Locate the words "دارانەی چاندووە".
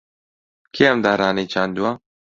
1.05-1.91